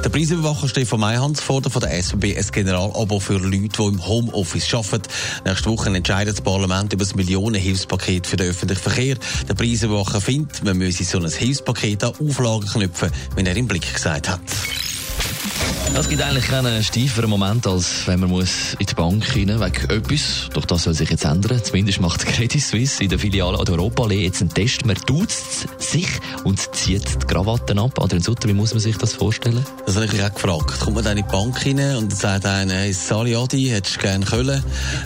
Der 0.04 0.10
Preisüberwacher 0.10 0.68
Stefan 0.68 1.00
Meyhans 1.00 1.42
fordert 1.42 1.74
von 1.74 1.82
der 1.82 1.98
SBB 1.98 2.38
ein 2.38 2.46
Generalabo 2.52 3.20
für 3.20 3.38
Leute, 3.38 3.70
die 3.78 3.84
im 3.84 4.06
Homeoffice 4.06 4.74
arbeiten. 4.74 5.10
Nächste 5.46 5.70
Woche 5.70 5.90
entscheidet 5.90 6.36
das 6.36 6.42
Parlament 6.42 6.94
über 6.94 7.04
das 7.04 7.16
Millionenhilfspaket 7.16 8.28
für 8.28 8.38
den 8.38 8.50
öffentlichen 8.50 8.82
Verkehr. 8.82 9.18
Der 9.48 9.54
Preisüberwacher 9.54 10.22
findet, 10.22 10.64
man 10.64 10.78
müsse 10.78 11.04
so 11.04 11.20
ein 11.20 11.30
Hilfspaket 11.30 12.04
an 12.04 12.14
Auflagen 12.20 12.68
knüpfen, 12.68 13.12
wenn 13.36 13.46
er 13.46 13.56
im 13.56 13.68
Blick 13.68 13.94
gesagt 13.94 14.30
hat. 14.30 14.42
Es 15.96 16.10
gibt 16.10 16.24
eigentlich 16.24 16.46
keinen 16.46 16.84
steiferen 16.84 17.30
Moment, 17.30 17.68
als 17.68 18.08
wenn 18.08 18.20
man 18.20 18.30
muss 18.32 18.74
in 18.80 18.88
die 18.88 18.96
Bank 18.96 19.24
hinein 19.32 19.60
wegen 19.60 19.90
etwas. 19.92 20.50
Doch 20.52 20.66
das 20.66 20.84
soll 20.84 20.96
sich 20.96 21.12
jetzt 21.12 21.24
ändern. 21.24 21.64
Zumindest 21.64 22.02
macht 22.02 22.26
Credit 22.26 22.60
Suisse 22.60 23.04
in 23.04 23.10
der 23.10 23.20
Filiale 23.20 23.60
an 23.60 23.66
der 23.66 23.76
Europaallee 23.76 24.24
jetzt 24.24 24.42
einen 24.42 24.52
Test. 24.52 24.88
Man 24.88 24.96
tut 24.96 25.30
sich 25.78 26.08
und 26.46 26.60
zieht 26.76 27.22
die 27.22 27.28
Krawatten 27.28 27.78
ab. 27.78 28.02
Adrian 28.02 28.24
Sutter, 28.24 28.50
wie 28.50 28.54
muss 28.54 28.74
man 28.74 28.80
sich 28.80 28.98
das 28.98 29.14
vorstellen? 29.14 29.64
Das 29.86 29.96
habe 29.96 30.08
ich 30.08 30.24
auch 30.24 30.34
gefragt. 30.34 30.80
Kommt 30.80 30.96
man 30.96 31.04
dann 31.04 31.16
in 31.16 31.26
die 31.26 31.32
Bank 31.32 31.62
hinein 31.62 31.98
und 31.98 32.16
sagt 32.16 32.48
einer, 32.48 32.74
hey, 32.74 32.92
Sali 32.92 33.36
Adi, 33.36 33.66
hättest 33.66 33.98
du 33.98 34.00
gerne 34.00 34.26
Köln? 34.26 34.64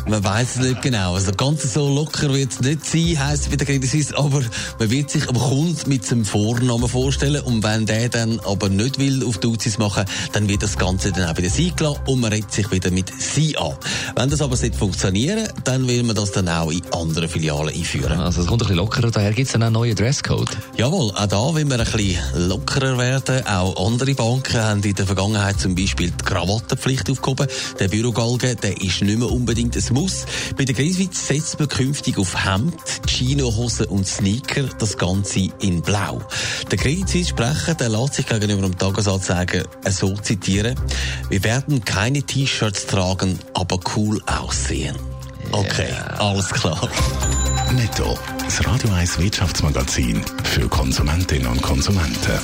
Man 0.08 0.24
weiß 0.24 0.56
es 0.56 0.62
nicht 0.62 0.82
genau. 0.84 1.16
Also 1.16 1.34
ganz 1.34 1.74
so 1.74 1.94
locker 1.94 2.34
wird 2.34 2.54
es 2.54 2.62
nicht 2.62 2.86
sein, 2.86 3.28
heisst 3.28 3.44
es 3.44 3.50
bei 3.50 3.58
der 3.58 3.68
Credit 3.68 3.90
Suisse. 3.90 4.18
Aber 4.18 4.42
man 4.80 4.90
wird 4.90 5.10
sich 5.10 5.28
am 5.28 5.38
Kunden 5.38 5.90
mit 5.90 6.06
seinem 6.06 6.24
Vornamen 6.24 6.88
vorstellen. 6.88 7.42
Und 7.44 7.62
wenn 7.62 7.86
der 7.86 8.08
dann 8.08 8.40
aber 8.40 8.70
nicht 8.70 9.00
will 9.00 9.26
auf 9.26 9.38
Duzis 9.40 9.78
machen, 9.78 10.06
dann 10.32 10.48
wird 10.48 10.64
das 10.64 10.77
Ganze 10.78 11.12
dann 11.12 11.30
auch 11.30 11.38
wieder 11.38 11.50
sein 11.50 11.74
gelassen 11.76 12.00
und 12.06 12.20
man 12.20 12.32
redet 12.32 12.52
sich 12.52 12.70
wieder 12.72 12.92
mit 12.92 13.12
sie 13.18 13.58
an. 13.58 13.74
Wenn 14.16 14.30
das 14.30 14.42
aber 14.42 14.56
nicht 14.58 14.76
funktionieren, 14.76 15.48
dann 15.64 15.88
will 15.88 16.04
man 16.04 16.16
das 16.16 16.32
dann 16.32 16.48
auch 16.50 16.72
in 16.72 16.82
anderen 16.94 17.30
Filialen 17.30 17.74
einführen. 17.74 18.20
Also 18.20 18.42
es 18.42 18.48
kommt 18.48 18.62
ein 18.62 18.68
bisschen 18.68 18.78
lockerer 18.78 19.12
daher. 19.12 19.34
Gibt 19.34 19.48
es 19.48 19.54
dann 19.54 19.64
auch 19.64 19.68
einen 19.68 19.74
neuen 19.74 19.96
Dresscode? 19.96 20.50
Jawohl, 20.78 21.12
auch 21.12 21.26
da 21.28 21.56
will 21.56 21.66
man 21.66 21.80
ein 21.80 21.92
bisschen 21.92 22.48
lockerer 22.48 22.98
werden. 22.98 23.46
Auch 23.48 23.86
andere 23.86 24.14
Banken 24.14 24.62
haben 24.62 24.84
in 24.84 24.96
der 24.96 25.06
Vergangenheit 25.06 25.60
zum 25.60 25.76
Beispiel 25.76 26.12
die 26.12 26.24
Krawattenpflicht 26.24 27.10
aufgehoben. 27.10 27.48
Der 27.80 27.88
Bürogalge, 27.88 28.56
der 28.56 28.82
ist 28.82 29.02
nicht 29.02 29.20
mehr 29.20 29.30
unbedingt 29.30 29.76
ein 29.76 29.94
Muss. 29.94 30.26
Bei 30.58 30.66
der 30.66 30.76
Griswitz 30.76 31.28
setzt 31.28 31.60
man 31.60 31.68
künftig 31.68 32.18
auf 32.18 32.46
Hemd, 32.46 32.76
Chinohosen 33.08 33.88
und 33.88 34.08
Sneaker, 34.08 34.64
das 34.80 34.98
Ganze 34.98 35.50
in 35.60 35.82
Blau. 35.82 36.22
Der 36.72 36.78
Credit 36.78 37.08
Suisse 37.08 37.30
Sprecher, 37.30 37.76
der 37.76 37.90
lässt 37.90 38.16
sich 38.16 38.26
gegenüber 38.26 38.64
dem 38.64 38.78
Tagesanzeiger 38.78 39.64
so 39.90 40.16
zitieren, 40.16 40.57
wir 40.64 41.44
werden 41.44 41.84
keine 41.86 42.24
T-Shirts 42.24 42.88
tragen, 42.88 43.40
aber 43.54 43.80
cool 43.96 44.22
aussehen. 44.26 44.96
Okay, 45.52 45.90
yeah. 45.90 46.16
alles 46.20 46.50
klar. 46.50 46.90
Netto, 47.74 48.18
das 48.44 48.66
Radio 48.66 48.90
1 48.92 49.20
Wirtschaftsmagazin 49.20 50.22
für 50.44 50.68
Konsumentinnen 50.68 51.48
und 51.48 51.62
Konsumenten. 51.62 52.40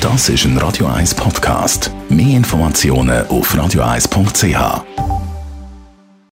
Das 0.00 0.28
ist 0.28 0.44
ein 0.44 0.56
Radio 0.56 0.86
1 0.86 1.14
Podcast. 1.14 1.90
Mehr 2.08 2.36
Informationen 2.36 3.26
auf 3.28 3.54
radio1.ch. 3.54 5.09